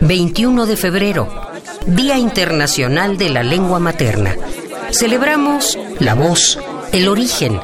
21 0.00 0.66
de 0.66 0.76
febrero, 0.76 1.28
Día 1.86 2.18
Internacional 2.18 3.16
de 3.16 3.28
la 3.28 3.44
Lengua 3.44 3.78
Materna. 3.78 4.34
Celebramos 4.90 5.78
la 6.00 6.14
voz, 6.14 6.58
el 6.90 7.06
origen, 7.06 7.60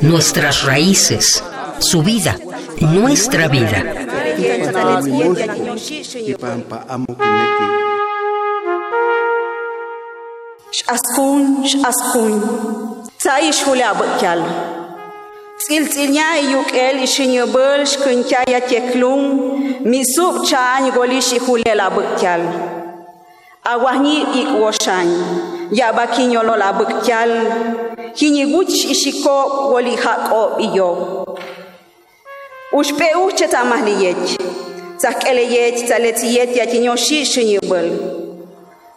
nuestras 0.00 0.64
raíces, 0.64 1.44
su 1.80 2.02
vida, 2.02 2.38
nuestra 2.80 3.48
vida. 3.48 3.84
Siltinya 15.60 16.40
yukel 16.40 17.04
ishinyobol 17.04 17.84
shkuncha 17.84 18.48
ya 18.48 18.60
teklung 18.64 19.24
misuk 19.84 20.48
chan 20.48 20.88
golish 20.96 21.36
ihulela 21.36 21.92
bukyal. 21.92 22.40
Awahni 23.64 24.24
ikwoshan 24.40 25.08
yaba 25.70 26.06
kinyolo 26.06 26.56
la 26.56 26.72
bukyal. 26.72 27.32
Hiniguch 28.16 28.72
ishiko 28.88 29.68
goli 29.70 29.96
hako 29.96 30.56
iyo. 30.58 30.88
Ushpeu 32.72 33.28
cheta 33.36 33.64
mahliyech. 33.64 34.40
Tzakeleyech 34.96 35.84
tzaletiyet 35.84 36.56
ya 36.56 36.66
kinyoshi 36.66 37.20
ishinyobol. 37.20 38.19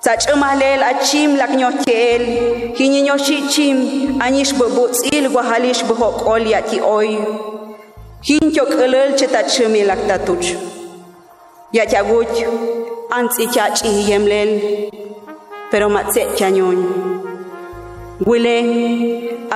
tsac'imalel 0.04 0.84
achim 0.92 1.32
laknyotel 1.42 2.24
hininyoxichim 2.78 3.78
anish 4.26 4.52
bubutsil 4.60 5.26
wahalish 5.36 5.82
buhok'ol 5.88 6.44
yatioy 6.54 7.10
hintyok'äläl 8.28 9.10
chetachämi 9.20 9.82
laktatuch 9.90 10.50
yatyaguch 11.78 12.36
antz'ikyach'ijiyemlel 13.18 14.52
pero 15.72 15.88
matze'tyanyon 15.96 16.80
wile 18.28 18.58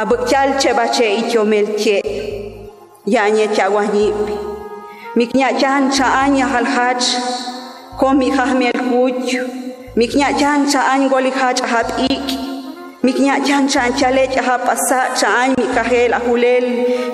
abä'tyal 0.01 0.49
chebache 0.61 1.07
ityomel 1.21 1.67
tye' 1.81 2.01
ya'anyetyaguajnyi'p 3.15 4.23
miknya'tyan 5.19 5.83
cha'an 5.97 6.31
yajaljach 6.41 7.05
komijajmelkuch 7.99 9.31
miknya 9.97 10.29
chan 10.39 10.69
cha 10.71 10.81
an 10.93 11.09
goli 11.09 11.31
hach 11.31 11.61
hap 11.71 11.87
ik. 12.09 12.27
Miknya 13.03 13.35
chan 13.47 13.67
cha 13.67 13.83
chale 13.99 14.23
cha 14.33 14.41
hap 14.47 14.61
asa 14.73 14.99
cha 15.19 15.29
an 15.41 15.55
mikahel 15.59 16.11
ahulel 16.19 16.65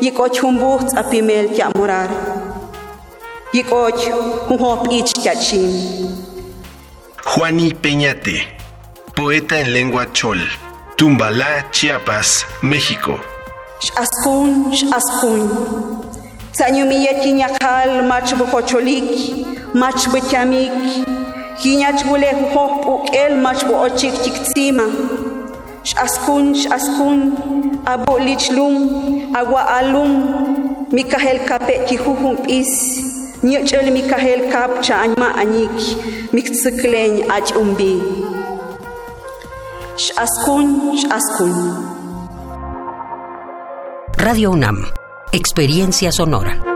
yiko 0.04 0.26
chumbu 0.36 0.72
apimel 1.02 1.46
cha 1.58 1.72
morar. 1.76 2.10
Yiko 3.54 3.82
hop 4.60 4.88
ich 4.92 5.14
cha 5.24 5.34
chin. 5.34 5.72
Juani 7.26 7.74
Peñate, 7.74 8.38
poeta 9.16 9.56
en 9.56 9.74
lengua 9.74 10.06
chol, 10.14 10.40
Tumbalá, 10.98 11.72
Chiapas, 11.72 12.46
México. 12.62 13.18
Askun, 13.96 14.72
askun. 14.92 15.42
Sanyumiyeti 16.52 17.32
nyakal 17.32 18.04
mach 18.08 18.34
bukocholik, 21.64 22.04
mach 22.04 22.04
buchamik, 22.04 22.04
Hiñach 22.04 22.04
bule 22.08 22.32
hop 22.54 22.86
uk 22.86 23.16
el 23.16 23.36
mach 23.42 23.64
bo 23.68 23.86
ochik 23.86 24.14
tiktsima. 24.24 24.88
Shaskun, 25.84 26.56
shaskun, 26.56 27.36
abo 27.86 28.20
lichlum, 28.20 29.36
agua 29.36 29.66
alum, 29.80 30.88
Mikahel 30.92 31.46
kape 31.48 31.86
kihuhum 31.88 32.48
is, 32.48 32.70
Nyuchel 33.44 33.92
Mikahel 33.92 34.52
kap 34.52 34.82
cha 34.82 35.04
anyma 35.04 35.34
anyik, 35.36 35.76
Miktsikleñ 36.32 37.28
ach 37.30 37.52
umbi. 37.56 38.02
Shaskun, 39.98 40.98
shaskun. 40.98 41.54
Radio 44.18 44.52
UNAM, 44.52 44.86
Experiencia 45.34 46.12
Sonora. 46.12 46.73